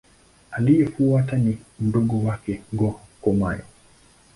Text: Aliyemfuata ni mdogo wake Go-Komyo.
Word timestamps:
Aliyemfuata 0.51 1.37
ni 1.37 1.57
mdogo 1.79 2.23
wake 2.27 2.61
Go-Komyo. 2.73 3.63